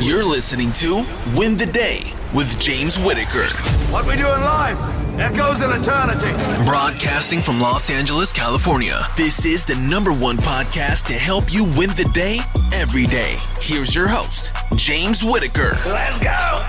You're 0.00 0.24
listening 0.24 0.72
to 0.74 1.04
Win 1.34 1.56
the 1.56 1.64
Day 1.66 2.12
with 2.34 2.60
James 2.60 2.98
Whitaker. 2.98 3.46
What 3.90 4.06
we 4.06 4.12
doing 4.12 4.24
live 4.42 4.78
echoes 5.18 5.60
in 5.62 5.70
eternity. 5.70 6.32
Broadcasting 6.64 7.40
from 7.40 7.60
Los 7.60 7.88
Angeles, 7.88 8.32
California. 8.32 8.98
This 9.16 9.46
is 9.46 9.64
the 9.64 9.74
number 9.76 10.12
one 10.12 10.36
podcast 10.36 11.06
to 11.06 11.14
help 11.14 11.44
you 11.48 11.64
win 11.76 11.88
the 11.90 12.08
day 12.12 12.38
every 12.74 13.06
day. 13.06 13.36
Here's 13.62 13.94
your 13.94 14.06
host, 14.06 14.54
James 14.76 15.24
Whitaker. 15.24 15.70
Let's 15.86 16.22
go. 16.22 16.66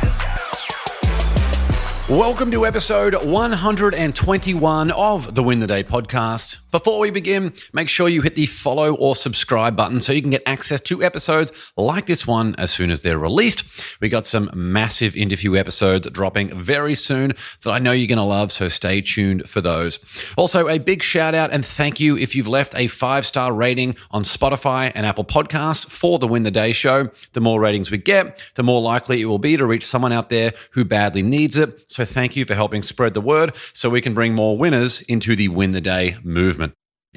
Welcome 2.10 2.50
to 2.52 2.66
episode 2.66 3.14
121 3.26 4.92
of 4.92 5.36
the 5.36 5.44
Win 5.44 5.60
the 5.60 5.68
Day 5.68 5.84
podcast. 5.84 6.60
Before 6.78 7.00
we 7.00 7.10
begin, 7.10 7.54
make 7.74 7.90
sure 7.90 8.08
you 8.08 8.22
hit 8.22 8.36
the 8.36 8.46
follow 8.46 8.94
or 8.94 9.16
subscribe 9.16 9.76
button 9.76 10.00
so 10.00 10.14
you 10.14 10.22
can 10.22 10.30
get 10.30 10.44
access 10.46 10.80
to 10.82 11.02
episodes 11.02 11.72
like 11.76 12.06
this 12.06 12.28
one 12.28 12.54
as 12.60 12.70
soon 12.70 12.92
as 12.92 13.02
they're 13.02 13.18
released. 13.18 13.64
We 14.00 14.10
got 14.10 14.28
some 14.28 14.52
massive 14.54 15.16
interview 15.16 15.56
episodes 15.56 16.08
dropping 16.12 16.56
very 16.56 16.94
soon 16.94 17.34
that 17.64 17.72
I 17.72 17.80
know 17.80 17.94
you're 17.94 18.06
going 18.06 18.18
to 18.18 18.24
love, 18.24 18.52
so 18.52 18.70
stay 18.70 19.02
tuned 19.02 19.50
for 19.50 19.60
those. 19.60 19.98
Also, 20.38 20.68
a 20.68 20.78
big 20.78 21.02
shout 21.02 21.34
out 21.34 21.50
and 21.52 21.66
thank 21.66 22.00
you 22.00 22.16
if 22.16 22.36
you've 22.36 22.48
left 22.48 22.76
a 22.76 22.86
five 22.86 23.26
star 23.26 23.52
rating 23.52 23.96
on 24.12 24.22
Spotify 24.22 24.92
and 24.94 25.04
Apple 25.04 25.26
Podcasts 25.26 25.90
for 25.90 26.20
the 26.20 26.28
Win 26.28 26.44
the 26.44 26.52
Day 26.52 26.74
show. 26.74 27.10
The 27.34 27.42
more 27.42 27.60
ratings 27.60 27.90
we 27.90 27.98
get, 27.98 28.52
the 28.54 28.62
more 28.62 28.84
likely 28.84 29.20
it 29.20 29.26
will 29.26 29.40
be 29.40 29.58
to 29.58 29.66
reach 29.66 29.84
someone 29.84 30.14
out 30.14 30.30
there 30.30 30.54
who 30.74 30.86
badly 30.86 31.24
needs 31.24 31.58
it. 31.58 31.90
So 31.90 32.06
thank 32.06 32.36
you 32.36 32.46
for 32.46 32.54
helping 32.54 32.84
spread 32.84 33.16
the 33.16 33.22
word 33.22 33.56
so 33.74 33.90
we 33.90 34.00
can 34.00 34.14
bring 34.14 34.36
more 34.36 34.56
winners 34.56 35.02
into 35.02 35.36
the 35.36 35.48
Win 35.48 35.72
the 35.72 35.82
Day 35.82 36.18
movement. 36.24 36.67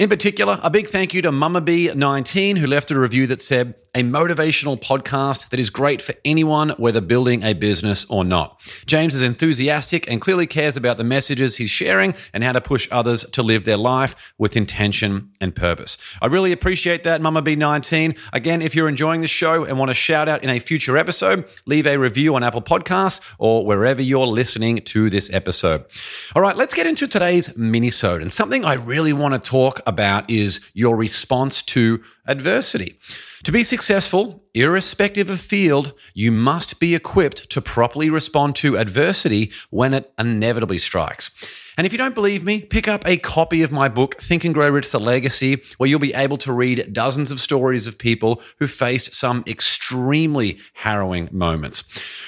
In 0.00 0.08
particular, 0.08 0.58
a 0.62 0.70
big 0.70 0.86
thank 0.86 1.12
you 1.12 1.20
to 1.20 1.30
Mama 1.30 1.60
B19 1.60 2.56
who 2.56 2.66
left 2.66 2.90
a 2.90 2.98
review 2.98 3.26
that 3.26 3.42
said, 3.42 3.74
a 3.94 4.02
motivational 4.02 4.80
podcast 4.80 5.48
that 5.48 5.58
is 5.58 5.68
great 5.68 6.00
for 6.00 6.14
anyone, 6.24 6.70
whether 6.70 7.00
building 7.00 7.42
a 7.42 7.54
business 7.54 8.04
or 8.06 8.24
not. 8.24 8.60
James 8.86 9.14
is 9.14 9.22
enthusiastic 9.22 10.08
and 10.10 10.20
clearly 10.20 10.46
cares 10.46 10.76
about 10.76 10.96
the 10.96 11.04
messages 11.04 11.56
he's 11.56 11.70
sharing 11.70 12.14
and 12.32 12.44
how 12.44 12.52
to 12.52 12.60
push 12.60 12.88
others 12.92 13.24
to 13.30 13.42
live 13.42 13.64
their 13.64 13.76
life 13.76 14.32
with 14.38 14.56
intention 14.56 15.30
and 15.40 15.56
purpose. 15.56 15.98
I 16.22 16.26
really 16.26 16.52
appreciate 16.52 17.02
that, 17.04 17.20
Mama 17.20 17.42
B19. 17.42 18.16
Again, 18.32 18.62
if 18.62 18.74
you're 18.74 18.88
enjoying 18.88 19.22
the 19.22 19.28
show 19.28 19.64
and 19.64 19.78
want 19.78 19.90
a 19.90 19.94
shout 19.94 20.28
out 20.28 20.44
in 20.44 20.50
a 20.50 20.60
future 20.60 20.96
episode, 20.96 21.44
leave 21.66 21.86
a 21.86 21.96
review 21.96 22.36
on 22.36 22.44
Apple 22.44 22.62
Podcasts 22.62 23.34
or 23.38 23.66
wherever 23.66 24.00
you're 24.00 24.26
listening 24.26 24.78
to 24.82 25.10
this 25.10 25.32
episode. 25.32 25.84
All 26.36 26.42
right, 26.42 26.56
let's 26.56 26.74
get 26.74 26.86
into 26.86 27.08
today's 27.08 27.56
mini-sode. 27.56 28.22
And 28.22 28.32
something 28.32 28.64
I 28.64 28.74
really 28.74 29.12
want 29.12 29.34
to 29.34 29.50
talk 29.50 29.80
about 29.86 30.30
is 30.30 30.60
your 30.74 30.96
response 30.96 31.62
to 31.62 32.02
adversity. 32.26 32.98
To 33.44 33.52
be 33.52 33.62
successful, 33.62 34.44
irrespective 34.54 35.30
of 35.30 35.40
field, 35.40 35.94
you 36.14 36.30
must 36.30 36.78
be 36.78 36.94
equipped 36.94 37.50
to 37.50 37.60
properly 37.60 38.10
respond 38.10 38.56
to 38.56 38.76
adversity 38.76 39.52
when 39.70 39.94
it 39.94 40.12
inevitably 40.18 40.78
strikes. 40.78 41.30
And 41.78 41.86
if 41.86 41.92
you 41.94 41.98
don't 41.98 42.14
believe 42.14 42.44
me, 42.44 42.60
pick 42.60 42.88
up 42.88 43.06
a 43.06 43.16
copy 43.16 43.62
of 43.62 43.72
my 43.72 43.88
book, 43.88 44.16
Think 44.16 44.44
and 44.44 44.52
Grow 44.52 44.68
Rich 44.68 44.90
The 44.90 45.00
Legacy, 45.00 45.62
where 45.78 45.88
you'll 45.88 45.98
be 45.98 46.12
able 46.12 46.36
to 46.38 46.52
read 46.52 46.92
dozens 46.92 47.30
of 47.30 47.40
stories 47.40 47.86
of 47.86 47.96
people 47.96 48.42
who 48.58 48.66
faced 48.66 49.14
some 49.14 49.42
extremely 49.46 50.58
harrowing 50.74 51.30
moments. 51.32 51.84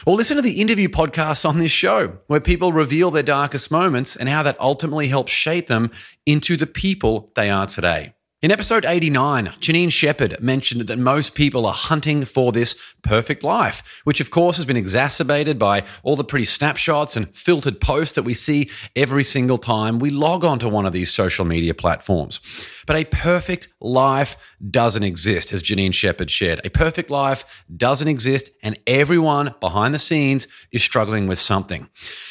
Or 0.07 0.17
listen 0.17 0.37
to 0.37 0.43
the 0.43 0.61
interview 0.61 0.89
podcasts 0.89 1.47
on 1.47 1.59
this 1.59 1.71
show, 1.71 2.19
where 2.29 2.41
people 2.41 2.73
reveal 2.73 3.11
their 3.11 3.23
darkest 3.23 3.71
moments 3.71 4.17
and 4.17 4.29
how 4.29 4.43
that 4.45 4.59
ultimately 4.59 5.09
helps 5.09 5.33
shape 5.33 5.67
them 5.67 5.91
into 6.25 6.57
the 6.57 6.67
people 6.67 7.31
they 7.35 7.51
are 7.51 7.67
today. 7.67 8.15
In 8.43 8.51
episode 8.51 8.85
89, 8.85 9.47
Janine 9.61 9.93
Shepherd 9.93 10.43
mentioned 10.43 10.81
that 10.89 10.99
most 10.99 11.37
people 11.37 11.65
are 11.65 11.73
hunting 11.73 12.25
for 12.25 12.51
this 12.51 12.75
perfect 13.03 13.45
life, 13.45 14.01
which 14.03 14.21
of 14.21 14.33
course 14.33 14.57
has 14.57 14.67
been 14.67 14.77
exacerbated 14.77 15.61
by 15.61 15.85
all 16.03 16.17
the 16.17 16.25
pretty 16.25 16.45
snapshots 16.45 17.17
and 17.17 17.33
filtered 17.37 17.81
posts 17.81 18.17
that 18.17 18.25
we 18.25 18.35
see 18.35 18.69
every 18.97 19.23
single 19.23 19.59
time 19.59 20.01
we 20.01 20.11
log 20.11 20.45
onto 20.45 20.69
one 20.69 20.87
of 20.87 20.93
these 20.93 21.13
social 21.13 21.45
media 21.45 21.73
platforms. 21.73 22.41
But 22.85 22.97
a 22.97 23.05
perfect 23.05 23.69
life 23.81 24.37
doesn't 24.69 25.05
exist, 25.05 25.53
as 25.53 25.63
Janine 25.63 25.95
Shepherd 25.95 26.29
shared. 26.29 26.61
A 26.65 26.71
perfect 26.71 27.11
life 27.11 27.65
doesn't 27.77 28.09
exist, 28.09 28.51
and 28.65 28.77
everyone 28.89 29.55
behind 29.61 29.95
the 29.95 30.01
scenes 30.01 30.49
is 30.73 30.83
struggling 30.83 31.29
with 31.29 31.39
something. 31.39 31.89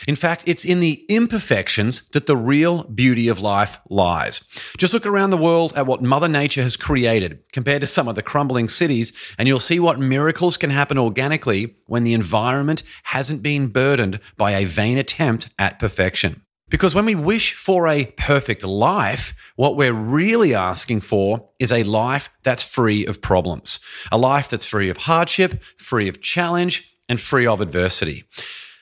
In 0.10 0.18
fact, 0.18 0.44
it's 0.46 0.66
in 0.66 0.82
the 0.82 1.06
imperfections 1.08 2.02
that 2.10 2.26
the 2.26 2.36
real 2.36 2.84
beauty 2.84 3.30
of 3.30 3.40
life 3.40 3.80
lies. 3.90 4.44
Just 4.78 4.94
look 4.94 5.06
around 5.06 5.30
the 5.30 5.38
world 5.38 5.72
at 5.78 5.88
what 5.88 6.01
Mother 6.02 6.28
Nature 6.28 6.64
has 6.64 6.78
created 6.78 7.40
compared 7.52 7.82
to 7.82 7.88
some 7.88 8.08
of 8.08 8.16
the 8.16 8.22
crumbling 8.22 8.68
cities, 8.68 9.14
and 9.38 9.48
you'll 9.48 9.60
see 9.60 9.80
what 9.80 10.00
miracles 10.00 10.58
can 10.58 10.70
happen 10.70 10.98
organically 10.98 11.76
when 11.88 12.04
the 12.04 12.14
environment 12.14 12.84
hasn't 13.04 13.44
been 13.44 13.68
burdened 13.68 14.20
by 14.38 14.52
a 14.52 14.66
vain 14.66 14.98
attempt 14.98 15.50
at 15.60 15.80
perfection. 15.80 16.42
Because 16.70 16.96
when 16.96 17.06
we 17.06 17.16
wish 17.16 17.54
for 17.54 17.88
a 17.88 18.06
perfect 18.18 18.64
life, 18.64 19.36
what 19.58 19.76
we're 19.76 19.94
really 19.94 20.56
asking 20.56 21.02
for 21.02 21.50
is 21.60 21.72
a 21.72 21.84
life 21.84 22.30
that's 22.44 22.64
free 22.64 23.06
of 23.06 23.22
problems, 23.22 23.80
a 24.10 24.18
life 24.18 24.50
that's 24.50 24.66
free 24.66 24.90
of 24.90 24.96
hardship, 24.96 25.62
free 25.78 26.08
of 26.08 26.22
challenge, 26.22 26.98
and 27.10 27.20
free 27.20 27.46
of 27.46 27.60
adversity. 27.60 28.24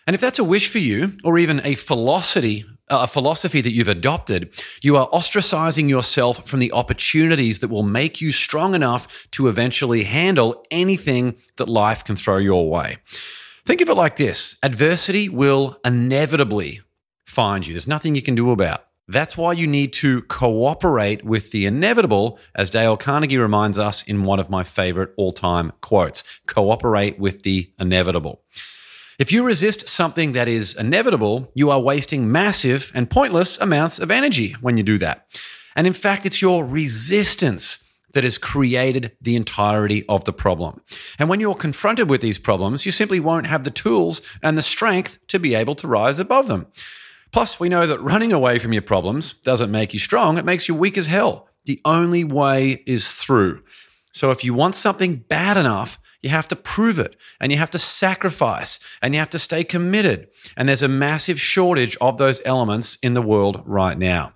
And 0.05 0.13
if 0.13 0.21
that's 0.21 0.39
a 0.39 0.43
wish 0.43 0.69
for 0.69 0.77
you, 0.77 1.13
or 1.23 1.39
even 1.39 1.61
a 1.63 1.73
philosophy, 1.73 2.63
a 2.89 3.07
philosophy 3.07 3.61
that 3.61 3.71
you've 3.71 3.87
adopted, 3.87 4.53
you 4.81 4.97
are 4.97 5.09
ostracizing 5.09 5.89
yourself 5.89 6.47
from 6.47 6.59
the 6.59 6.71
opportunities 6.71 7.59
that 7.59 7.69
will 7.69 7.83
make 7.83 8.19
you 8.21 8.31
strong 8.31 8.73
enough 8.75 9.27
to 9.31 9.47
eventually 9.47 10.03
handle 10.03 10.65
anything 10.71 11.35
that 11.57 11.69
life 11.69 12.03
can 12.03 12.15
throw 12.15 12.37
your 12.37 12.69
way. 12.69 12.97
Think 13.65 13.81
of 13.81 13.89
it 13.89 13.95
like 13.95 14.15
this 14.15 14.57
adversity 14.63 15.29
will 15.29 15.77
inevitably 15.85 16.81
find 17.25 17.67
you. 17.67 17.73
There's 17.73 17.87
nothing 17.87 18.15
you 18.15 18.21
can 18.21 18.35
do 18.35 18.51
about. 18.51 18.85
That's 19.07 19.35
why 19.35 19.53
you 19.53 19.65
need 19.65 19.93
to 19.93 20.21
cooperate 20.23 21.25
with 21.25 21.49
the 21.49 21.65
inevitable, 21.65 22.37
as 22.53 22.69
Dale 22.69 22.95
Carnegie 22.95 23.39
reminds 23.39 23.79
us 23.79 24.03
in 24.03 24.23
one 24.23 24.39
of 24.39 24.51
my 24.51 24.63
favorite 24.63 25.13
all 25.17 25.31
time 25.31 25.71
quotes 25.81 26.23
cooperate 26.45 27.17
with 27.19 27.41
the 27.41 27.71
inevitable. 27.79 28.43
If 29.19 29.33
you 29.33 29.43
resist 29.43 29.89
something 29.89 30.31
that 30.31 30.47
is 30.47 30.75
inevitable, 30.75 31.51
you 31.53 31.69
are 31.71 31.81
wasting 31.81 32.31
massive 32.31 32.89
and 32.95 33.09
pointless 33.09 33.57
amounts 33.57 33.99
of 33.99 34.11
energy 34.11 34.53
when 34.61 34.77
you 34.77 34.83
do 34.83 34.97
that. 34.99 35.25
And 35.75 35.85
in 35.85 35.91
fact, 35.91 36.25
it's 36.25 36.41
your 36.41 36.65
resistance 36.65 37.83
that 38.13 38.23
has 38.23 38.37
created 38.37 39.11
the 39.21 39.35
entirety 39.35 40.05
of 40.07 40.23
the 40.23 40.31
problem. 40.31 40.79
And 41.19 41.27
when 41.27 41.41
you're 41.41 41.53
confronted 41.53 42.09
with 42.09 42.21
these 42.21 42.39
problems, 42.39 42.85
you 42.85 42.93
simply 42.93 43.19
won't 43.19 43.47
have 43.47 43.65
the 43.65 43.71
tools 43.71 44.21
and 44.41 44.57
the 44.57 44.61
strength 44.61 45.19
to 45.27 45.37
be 45.37 45.53
able 45.53 45.75
to 45.75 45.87
rise 45.87 46.17
above 46.17 46.47
them. 46.47 46.67
Plus, 47.33 47.59
we 47.59 47.67
know 47.67 47.85
that 47.85 47.99
running 47.99 48.31
away 48.31 48.57
from 48.57 48.71
your 48.71 48.81
problems 48.83 49.33
doesn't 49.33 49.69
make 49.69 49.91
you 49.91 49.99
strong, 49.99 50.37
it 50.37 50.45
makes 50.45 50.69
you 50.69 50.75
weak 50.75 50.97
as 50.97 51.07
hell. 51.07 51.49
The 51.65 51.81
only 51.83 52.23
way 52.23 52.83
is 52.87 53.11
through. 53.11 53.63
So 54.13 54.31
if 54.31 54.45
you 54.45 54.53
want 54.53 54.75
something 54.75 55.17
bad 55.17 55.57
enough, 55.57 55.99
you 56.21 56.29
have 56.29 56.47
to 56.49 56.55
prove 56.55 56.99
it 56.99 57.15
and 57.39 57.51
you 57.51 57.57
have 57.57 57.69
to 57.69 57.79
sacrifice 57.79 58.79
and 59.01 59.13
you 59.13 59.19
have 59.19 59.29
to 59.29 59.39
stay 59.39 59.63
committed. 59.63 60.27
And 60.57 60.67
there's 60.67 60.83
a 60.83 60.87
massive 60.87 61.39
shortage 61.39 61.95
of 62.01 62.17
those 62.17 62.41
elements 62.45 62.97
in 63.01 63.13
the 63.13 63.21
world 63.21 63.61
right 63.65 63.97
now. 63.97 64.33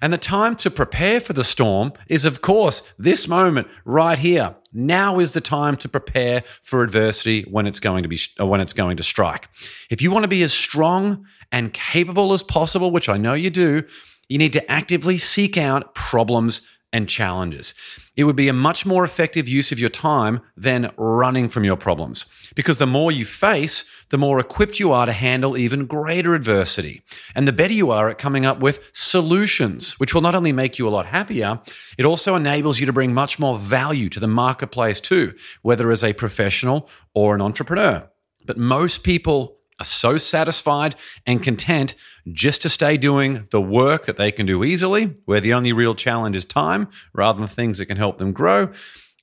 And 0.00 0.12
the 0.12 0.18
time 0.18 0.54
to 0.56 0.70
prepare 0.70 1.20
for 1.20 1.32
the 1.32 1.44
storm 1.44 1.92
is, 2.08 2.24
of 2.24 2.40
course, 2.40 2.82
this 2.98 3.26
moment 3.26 3.68
right 3.84 4.18
here. 4.18 4.54
Now 4.72 5.20
is 5.20 5.32
the 5.32 5.40
time 5.40 5.76
to 5.78 5.88
prepare 5.88 6.42
for 6.62 6.82
adversity 6.82 7.42
when 7.42 7.66
it's 7.66 7.80
going 7.80 8.02
to 8.02 8.08
be 8.08 8.18
uh, 8.40 8.46
when 8.46 8.60
it's 8.60 8.72
going 8.72 8.96
to 8.96 9.04
strike. 9.04 9.48
If 9.88 10.02
you 10.02 10.10
want 10.10 10.24
to 10.24 10.28
be 10.28 10.42
as 10.42 10.52
strong 10.52 11.26
and 11.52 11.72
capable 11.72 12.32
as 12.32 12.42
possible, 12.42 12.90
which 12.90 13.08
I 13.08 13.16
know 13.16 13.34
you 13.34 13.50
do, 13.50 13.84
you 14.28 14.38
need 14.38 14.52
to 14.54 14.70
actively 14.70 15.16
seek 15.18 15.56
out 15.56 15.94
problems 15.94 16.62
and 16.94 17.08
challenges. 17.08 17.74
It 18.16 18.22
would 18.22 18.36
be 18.36 18.46
a 18.46 18.52
much 18.52 18.86
more 18.86 19.04
effective 19.04 19.48
use 19.48 19.72
of 19.72 19.80
your 19.80 19.88
time 19.88 20.40
than 20.56 20.92
running 20.96 21.48
from 21.48 21.64
your 21.64 21.76
problems. 21.76 22.24
Because 22.54 22.78
the 22.78 22.86
more 22.86 23.10
you 23.10 23.24
face, 23.24 23.84
the 24.10 24.16
more 24.16 24.38
equipped 24.38 24.78
you 24.78 24.92
are 24.92 25.04
to 25.04 25.12
handle 25.12 25.56
even 25.56 25.86
greater 25.86 26.34
adversity. 26.34 27.02
And 27.34 27.48
the 27.48 27.52
better 27.52 27.74
you 27.74 27.90
are 27.90 28.08
at 28.08 28.18
coming 28.18 28.46
up 28.46 28.60
with 28.60 28.90
solutions, 28.92 29.98
which 29.98 30.14
will 30.14 30.22
not 30.22 30.36
only 30.36 30.52
make 30.52 30.78
you 30.78 30.86
a 30.86 30.94
lot 30.96 31.06
happier, 31.06 31.60
it 31.98 32.04
also 32.04 32.36
enables 32.36 32.78
you 32.78 32.86
to 32.86 32.92
bring 32.92 33.12
much 33.12 33.40
more 33.40 33.58
value 33.58 34.08
to 34.10 34.20
the 34.20 34.28
marketplace 34.28 35.00
too, 35.00 35.34
whether 35.62 35.90
as 35.90 36.04
a 36.04 36.12
professional 36.12 36.88
or 37.12 37.34
an 37.34 37.42
entrepreneur. 37.42 38.08
But 38.46 38.56
most 38.56 39.02
people 39.02 39.58
are 39.80 39.84
so 39.84 40.18
satisfied 40.18 40.94
and 41.26 41.42
content 41.42 41.94
just 42.32 42.62
to 42.62 42.68
stay 42.68 42.96
doing 42.96 43.48
the 43.50 43.60
work 43.60 44.06
that 44.06 44.16
they 44.16 44.32
can 44.32 44.46
do 44.46 44.64
easily, 44.64 45.14
where 45.24 45.40
the 45.40 45.54
only 45.54 45.72
real 45.72 45.94
challenge 45.94 46.36
is 46.36 46.44
time 46.44 46.88
rather 47.12 47.38
than 47.38 47.48
things 47.48 47.78
that 47.78 47.86
can 47.86 47.96
help 47.96 48.18
them 48.18 48.32
grow. 48.32 48.70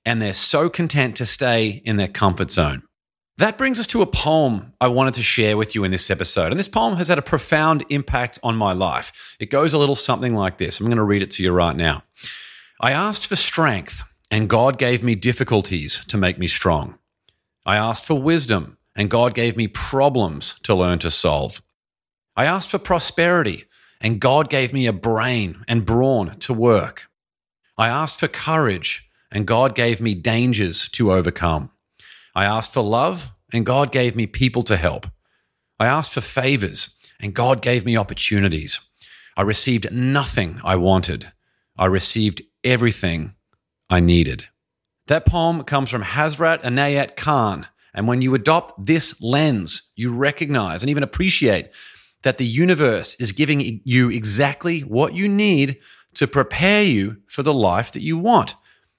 And 0.05 0.21
they're 0.21 0.33
so 0.33 0.69
content 0.69 1.15
to 1.17 1.25
stay 1.25 1.81
in 1.85 1.97
their 1.97 2.07
comfort 2.07 2.51
zone. 2.51 2.83
That 3.37 3.57
brings 3.57 3.79
us 3.79 3.87
to 3.87 4.01
a 4.01 4.07
poem 4.07 4.73
I 4.79 4.87
wanted 4.87 5.15
to 5.15 5.23
share 5.23 5.57
with 5.57 5.73
you 5.73 5.83
in 5.83 5.91
this 5.91 6.11
episode. 6.11 6.51
And 6.51 6.59
this 6.59 6.67
poem 6.67 6.97
has 6.97 7.07
had 7.07 7.17
a 7.17 7.23
profound 7.23 7.85
impact 7.89 8.37
on 8.43 8.55
my 8.55 8.73
life. 8.73 9.35
It 9.39 9.49
goes 9.49 9.73
a 9.73 9.77
little 9.77 9.95
something 9.95 10.35
like 10.35 10.57
this. 10.57 10.79
I'm 10.79 10.87
going 10.87 10.97
to 10.97 11.03
read 11.03 11.23
it 11.23 11.31
to 11.31 11.43
you 11.43 11.51
right 11.51 11.75
now. 11.75 12.03
I 12.79 12.91
asked 12.91 13.25
for 13.27 13.35
strength, 13.35 14.03
and 14.29 14.49
God 14.49 14.77
gave 14.77 15.03
me 15.03 15.15
difficulties 15.15 16.03
to 16.07 16.17
make 16.17 16.37
me 16.37 16.47
strong. 16.47 16.99
I 17.65 17.77
asked 17.77 18.05
for 18.05 18.21
wisdom, 18.21 18.77
and 18.95 19.09
God 19.09 19.33
gave 19.33 19.57
me 19.57 19.67
problems 19.67 20.55
to 20.63 20.75
learn 20.75 20.99
to 20.99 21.09
solve. 21.09 21.61
I 22.35 22.45
asked 22.45 22.69
for 22.69 22.79
prosperity, 22.79 23.65
and 23.99 24.19
God 24.19 24.49
gave 24.49 24.73
me 24.73 24.87
a 24.87 24.93
brain 24.93 25.63
and 25.67 25.85
brawn 25.85 26.37
to 26.39 26.53
work. 26.53 27.07
I 27.77 27.87
asked 27.87 28.19
for 28.19 28.27
courage, 28.27 29.09
and 29.31 29.47
God 29.47 29.75
gave 29.75 30.01
me 30.01 30.15
dangers 30.15 30.89
to 30.89 31.13
overcome. 31.13 31.71
I 32.35 32.45
asked 32.45 32.73
for 32.73 32.83
love, 32.83 33.31
and 33.53 33.65
God 33.65 33.91
gave 33.91 34.15
me 34.15 34.27
people 34.27 34.63
to 34.63 34.77
help. 34.77 35.07
I 35.79 35.87
asked 35.87 36.13
for 36.13 36.21
favors, 36.21 36.95
and 37.19 37.33
God 37.33 37.61
gave 37.61 37.85
me 37.85 37.97
opportunities. 37.97 38.79
I 39.35 39.41
received 39.41 39.91
nothing 39.91 40.59
I 40.63 40.75
wanted. 40.75 41.31
I 41.77 41.85
received 41.85 42.41
everything 42.63 43.33
I 43.89 43.99
needed. 43.99 44.47
That 45.07 45.25
poem 45.25 45.63
comes 45.63 45.89
from 45.89 46.03
Hazrat 46.03 46.63
Inayat 46.63 47.15
Khan. 47.15 47.67
And 47.93 48.07
when 48.07 48.21
you 48.21 48.33
adopt 48.35 48.85
this 48.85 49.21
lens, 49.21 49.83
you 49.95 50.13
recognize 50.13 50.81
and 50.81 50.89
even 50.89 51.03
appreciate 51.03 51.71
that 52.23 52.37
the 52.37 52.45
universe 52.45 53.15
is 53.15 53.31
giving 53.31 53.81
you 53.83 54.09
exactly 54.09 54.81
what 54.81 55.13
you 55.13 55.27
need 55.27 55.79
to 56.13 56.27
prepare 56.27 56.83
you 56.83 57.17
for 57.27 57.43
the 57.43 57.53
life 57.53 57.91
that 57.93 58.01
you 58.01 58.17
want, 58.17 58.55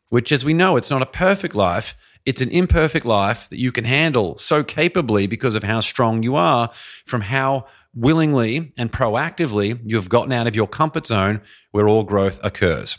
which, 0.08 0.32
as 0.32 0.44
we 0.44 0.54
know, 0.54 0.76
it's 0.76 0.90
not 0.90 1.02
a 1.02 1.06
perfect 1.06 1.54
life. 1.54 1.94
It's 2.24 2.40
an 2.40 2.50
imperfect 2.50 3.04
life 3.04 3.48
that 3.48 3.58
you 3.58 3.72
can 3.72 3.84
handle 3.84 4.38
so 4.38 4.62
capably 4.62 5.26
because 5.26 5.54
of 5.54 5.64
how 5.64 5.80
strong 5.80 6.22
you 6.22 6.36
are 6.36 6.70
from 7.04 7.22
how 7.22 7.66
willingly 7.94 8.72
and 8.76 8.90
proactively 8.90 9.78
you've 9.84 10.08
gotten 10.08 10.32
out 10.32 10.46
of 10.46 10.56
your 10.56 10.66
comfort 10.66 11.06
zone 11.06 11.40
where 11.70 11.88
all 11.88 12.04
growth 12.04 12.40
occurs. 12.42 12.98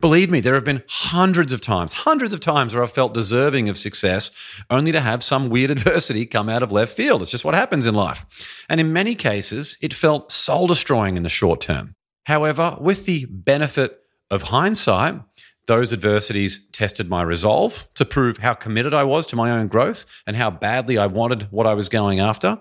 Believe 0.00 0.30
me, 0.30 0.40
there 0.40 0.54
have 0.54 0.64
been 0.64 0.82
hundreds 0.88 1.52
of 1.52 1.60
times, 1.60 1.92
hundreds 1.92 2.32
of 2.32 2.40
times 2.40 2.74
where 2.74 2.82
I've 2.82 2.90
felt 2.90 3.14
deserving 3.14 3.68
of 3.68 3.78
success 3.78 4.30
only 4.68 4.90
to 4.90 5.00
have 5.00 5.22
some 5.22 5.48
weird 5.48 5.70
adversity 5.72 6.26
come 6.26 6.48
out 6.48 6.62
of 6.62 6.72
left 6.72 6.96
field. 6.96 7.22
It's 7.22 7.30
just 7.30 7.44
what 7.44 7.54
happens 7.54 7.86
in 7.86 7.94
life. 7.94 8.24
And 8.68 8.80
in 8.80 8.92
many 8.92 9.14
cases, 9.14 9.76
it 9.80 9.94
felt 9.94 10.32
soul 10.32 10.66
destroying 10.66 11.16
in 11.16 11.22
the 11.22 11.28
short 11.28 11.60
term. 11.60 11.94
However, 12.24 12.76
with 12.80 13.06
the 13.06 13.26
benefit 13.26 13.98
of 14.30 14.42
hindsight, 14.44 15.20
those 15.66 15.92
adversities 15.92 16.66
tested 16.72 17.08
my 17.08 17.22
resolve 17.22 17.88
to 17.94 18.04
prove 18.04 18.38
how 18.38 18.54
committed 18.54 18.92
I 18.92 19.04
was 19.04 19.26
to 19.28 19.36
my 19.36 19.50
own 19.50 19.68
growth 19.68 20.04
and 20.26 20.36
how 20.36 20.50
badly 20.50 20.98
I 20.98 21.06
wanted 21.06 21.44
what 21.50 21.66
I 21.66 21.74
was 21.74 21.88
going 21.88 22.18
after. 22.18 22.58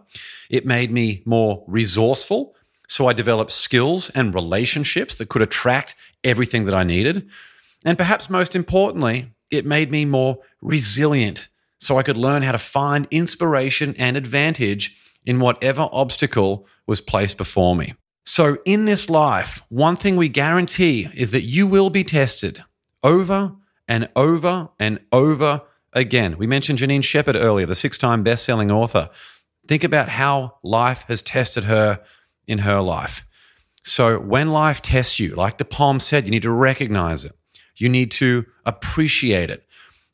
It 0.50 0.66
made 0.66 0.92
me 0.92 1.24
more 1.26 1.64
resourceful. 1.68 2.56
So 2.88 3.08
I 3.08 3.14
developed 3.14 3.52
skills 3.52 4.10
and 4.12 4.36
relationships 4.36 5.18
that 5.18 5.30
could 5.30 5.42
attract 5.42 5.96
everything 6.24 6.66
that 6.66 6.76
I 6.76 6.84
needed. 6.84 7.28
And 7.84 7.98
perhaps 7.98 8.30
most 8.30 8.56
importantly, 8.56 9.32
it 9.50 9.66
made 9.66 9.90
me 9.90 10.06
more 10.06 10.38
resilient 10.62 11.48
so 11.80 11.98
I 11.98 12.04
could 12.04 12.18
learn 12.18 12.44
how 12.44 12.52
to 12.52 12.60
find 12.60 13.08
inspiration 13.10 13.96
and 13.98 14.16
advantage 14.16 14.96
in 15.26 15.40
whatever 15.40 15.90
obstacle 15.92 16.68
was 16.86 17.02
placed 17.02 17.38
before 17.38 17.76
me. 17.76 17.96
So, 18.26 18.60
in 18.66 18.86
this 18.86 19.10
life, 19.10 19.64
one 19.70 19.96
thing 19.96 20.16
we 20.16 20.30
guarantee 20.30 21.08
is 21.16 21.32
that 21.32 21.42
you 21.42 21.66
will 21.66 21.90
be 21.90 22.04
tested 22.04 22.64
over 23.04 23.56
and 23.88 24.10
over 24.16 24.70
and 24.80 25.00
over 25.12 25.62
again. 25.94 26.38
We 26.38 26.48
mentioned 26.48 26.80
Janine 26.80 27.04
Shepherd 27.04 27.36
earlier, 27.36 27.66
the 27.66 27.76
six 27.76 27.98
time 27.98 28.24
best 28.24 28.46
selling 28.46 28.72
author. 28.72 29.10
Think 29.68 29.84
about 29.84 30.10
how 30.10 30.58
life 30.64 31.04
has 31.08 31.22
tested 31.22 31.66
her 31.66 32.02
in 32.48 32.60
her 32.60 32.82
life. 32.82 33.26
So, 33.84 34.20
when 34.20 34.52
life 34.52 34.82
tests 34.82 35.20
you, 35.20 35.36
like 35.36 35.58
the 35.58 35.66
poem 35.66 36.00
said, 36.00 36.26
you 36.26 36.32
need 36.32 36.44
to 36.44 36.52
recognize 36.52 37.26
it, 37.26 37.34
you 37.76 37.90
need 37.90 38.12
to 38.12 38.46
appreciate 38.66 39.50
it, 39.50 39.66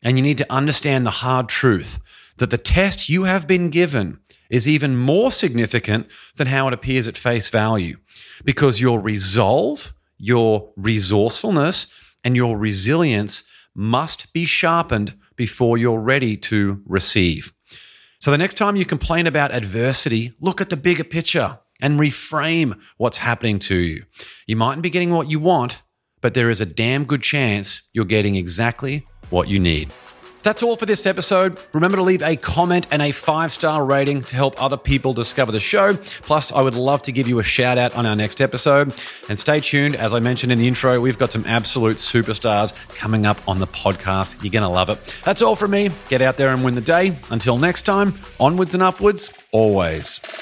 and 0.02 0.18
you 0.18 0.24
need 0.24 0.38
to 0.38 0.52
understand 0.52 1.06
the 1.06 1.12
hard 1.12 1.50
truth 1.50 2.00
that 2.38 2.50
the 2.50 2.58
test 2.58 3.10
you 3.10 3.24
have 3.24 3.48
been 3.48 3.70
given 3.70 4.20
is 4.50 4.68
even 4.68 4.96
more 4.96 5.32
significant 5.32 6.08
than 6.36 6.48
how 6.48 6.68
it 6.68 6.74
appears 6.74 7.08
at 7.08 7.18
face 7.18 7.50
value 7.50 7.98
because 8.46 8.80
your 8.80 9.00
resolve, 9.02 9.94
your 10.18 10.72
resourcefulness, 10.78 11.88
and 12.28 12.36
your 12.36 12.58
resilience 12.58 13.44
must 13.74 14.34
be 14.34 14.44
sharpened 14.44 15.18
before 15.38 15.78
you're 15.78 16.02
ready 16.02 16.36
to 16.36 16.84
receive. 16.86 17.54
So 18.20 18.32
the 18.32 18.38
next 18.38 18.56
time 18.56 18.76
you 18.76 18.84
complain 18.84 19.28
about 19.28 19.54
adversity, 19.54 20.34
look 20.42 20.60
at 20.60 20.70
the 20.70 20.76
bigger 20.76 21.06
picture 21.06 21.58
and 21.82 21.98
reframe 21.98 22.78
what's 22.98 23.20
happening 23.20 23.60
to 23.60 23.76
you. 23.76 24.04
You 24.46 24.58
mightn't 24.58 24.82
be 24.82 24.90
getting 24.90 25.12
what 25.12 25.32
you 25.32 25.40
want, 25.40 25.84
but 26.20 26.34
there 26.34 26.50
is 26.50 26.60
a 26.60 26.66
damn 26.66 27.06
good 27.06 27.22
chance 27.22 27.84
you're 27.94 28.04
getting 28.04 28.36
exactly 28.36 29.06
what 29.30 29.48
you 29.48 29.58
need. 29.58 29.94
That's 30.44 30.64
all 30.64 30.76
for 30.76 30.86
this 30.86 31.06
episode. 31.06 31.62
Remember 31.74 31.98
to 31.98 32.04
leave 32.04 32.22
a 32.22 32.36
comment 32.38 32.88
and 32.92 33.02
a 33.02 33.12
five 33.12 33.52
star 33.52 33.86
rating 33.86 34.22
to 34.22 34.36
help 34.36 34.62
other 34.62 34.78
people 34.78 35.14
discover 35.14 35.52
the 35.52 35.60
show. 35.60 35.96
Plus, 36.24 36.52
I 36.52 36.62
would 36.62 36.76
love 36.76 37.02
to 37.04 37.12
give 37.12 37.28
you 37.28 37.40
a 37.40 37.44
shout 37.44 37.78
out 37.78 37.96
on 37.96 38.06
our 38.06 38.16
next 38.16 38.42
episode. 38.42 38.94
And 39.30 39.38
stay 39.38 39.60
tuned. 39.60 39.96
As 39.96 40.14
I 40.14 40.20
mentioned 40.20 40.52
in 40.52 40.60
the 40.60 40.68
intro, 40.68 41.00
we've 41.02 41.18
got 41.18 41.32
some 41.32 41.46
absolute 41.46 41.98
superstars 41.98 42.74
coming 42.98 43.26
up 43.26 43.46
on 43.48 43.60
the 43.60 43.68
podcast. 43.68 44.44
You're 44.44 44.52
going 44.52 44.64
to 44.64 44.70
love 44.70 44.90
it. 44.90 45.16
That's 45.24 45.42
all 45.42 45.56
from 45.56 45.72
me. 45.72 45.90
Get 46.10 46.22
out 46.22 46.38
there 46.38 46.50
and 46.50 46.64
win 46.64 46.76
the 46.76 46.82
day. 46.82 47.14
Until 47.30 47.58
next 47.58 47.84
time, 47.84 48.14
onwards 48.40 48.74
and 48.74 48.84
upwards, 48.84 49.34
always. 49.52 50.37